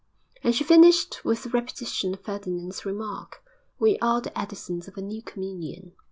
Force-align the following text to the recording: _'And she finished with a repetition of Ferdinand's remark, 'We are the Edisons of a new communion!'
_'And 0.43 0.55
she 0.55 0.63
finished 0.63 1.23
with 1.23 1.45
a 1.45 1.49
repetition 1.49 2.11
of 2.15 2.21
Ferdinand's 2.21 2.87
remark, 2.87 3.43
'We 3.77 3.99
are 3.99 4.19
the 4.19 4.35
Edisons 4.35 4.87
of 4.87 4.97
a 4.97 5.01
new 5.03 5.21
communion!' 5.21 5.91